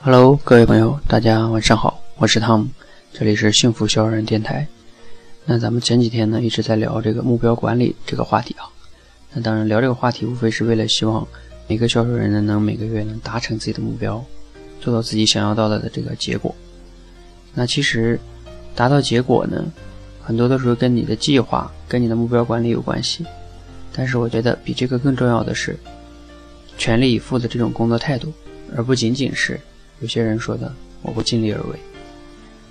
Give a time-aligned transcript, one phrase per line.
[0.00, 2.68] Hello，各位朋友，大家晚上好，我是汤姆，
[3.12, 4.66] 这里是幸福销售人电台。
[5.44, 8.70] 那咱们前几天呢一直在聊这个目标管理这个话题啊。
[9.32, 11.26] 那当然聊这个话题无非是为了希望
[11.66, 14.24] 每个销售人呢能每个月能达成自己的目标，
[14.80, 16.54] 做到自己想要到的这个结果。
[17.52, 18.18] 那其实
[18.74, 19.64] 达到结果呢，
[20.22, 23.26] 很多的时候跟你的计划、跟你的目标管理有关系。
[23.92, 25.76] 但是我觉得比这个更重要的是
[26.78, 28.32] 全力以赴的这种工作态度，
[28.76, 29.60] 而不仅仅是。
[30.00, 31.78] 有些人说的，我会尽力而为。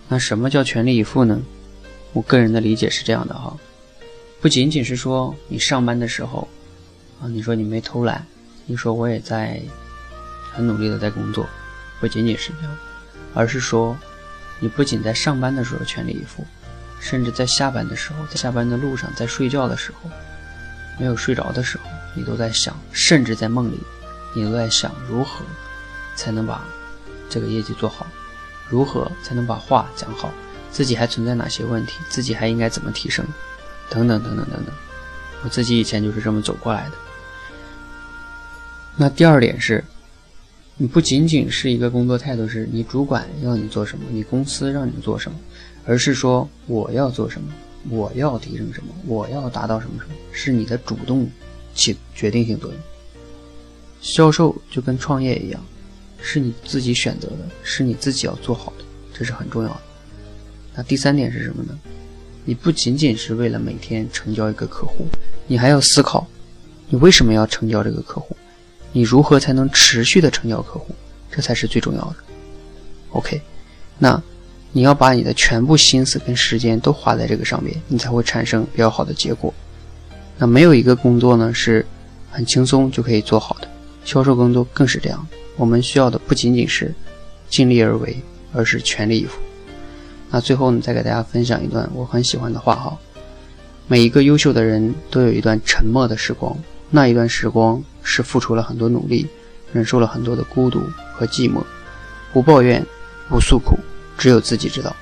[0.08, 1.41] 那什么叫全力以赴呢？
[2.13, 3.58] 我个人的理解是这样的哈，
[4.40, 6.48] 不仅仅是说你上班的时候
[7.20, 8.26] 啊，你说你没偷懒，
[8.68, 9.60] 你说我也在
[10.54, 11.46] 很努力的在工作，
[11.99, 12.77] 不仅仅是这样，
[13.34, 13.98] 而是说
[14.60, 16.46] 你不仅在上班的时候全力以赴，
[16.99, 20.10] 甚至在下班的时候，在下班的路上，在睡觉的时候，
[20.99, 23.80] 没有睡着的时候，你都在想，甚至在梦里，
[24.34, 25.44] 你都在想如何
[26.16, 26.66] 才能把。
[27.27, 28.05] 这个业绩做好，
[28.70, 30.32] 如何才能把话讲好？
[30.71, 31.98] 自己还存在哪些问题？
[32.07, 33.26] 自己还应该怎么提升？
[33.90, 34.74] 等等等等等等。
[35.43, 36.91] 我自己以前就是这么走过来的。
[38.96, 39.84] 那第二点是，
[40.77, 45.37] 你不仅仅是一个工作态度，是你主管要你做什么，你公司让你做什么，
[45.85, 47.52] 而是说我要做什么，
[47.90, 51.30] 我要提升什么，我要达到什么什么，是你的主动
[51.74, 52.80] 起决定性作用。
[54.02, 55.64] 销售就跟创业一样。
[56.27, 59.82] 是你自己选择的，是你自己要做好的，这是很重要的。
[60.74, 61.77] 那第三点是什么呢？
[62.44, 65.06] 你不仅仅是为了每天成交一个客户，
[65.46, 66.25] 你还要思考，
[66.90, 68.36] 你为什么要成交这个客户？
[68.92, 70.96] 你如何才能持续的成交客户？
[71.30, 72.16] 这才是最重要的。
[73.12, 73.40] OK，
[74.00, 74.20] 那
[74.75, 79.53] 你要把你的全部心思跟时间都花在这个上面，你才会产生比较好的结果。
[80.38, 81.85] 那没有一个工作呢是
[82.29, 83.69] 很轻松就可以做好的，
[84.03, 85.25] 销售工作更是这样。
[85.56, 86.94] 我们需要的不仅仅是
[87.47, 89.40] 尽力而为，而是全力以赴。
[90.29, 92.97] 那最后呢，再给大家分享一段我很喜欢的话哈：
[93.88, 96.53] 每一个优秀的人都有一段沉默的时光，
[96.90, 99.25] 那一段时光是付出了很多努力，
[99.72, 100.81] 忍受了很多的孤独
[101.14, 101.64] 和寂寞，
[102.34, 102.85] 不抱怨，
[103.30, 103.80] 不诉苦，
[104.18, 104.96] 只有自己知道。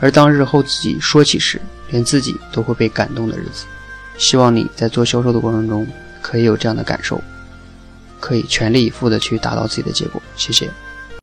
[0.00, 3.64] 而当日后自己说起时，连自己都会被感动的日子。
[4.18, 5.86] 希望你在做销售的过程中
[6.20, 7.20] 可以有这样的感受。
[8.20, 10.22] 可以全力以赴的去达到自己的结果。
[10.36, 10.70] 谢谢。